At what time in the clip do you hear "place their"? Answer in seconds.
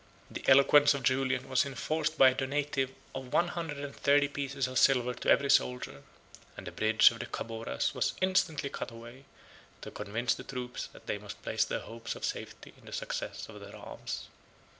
11.43-11.81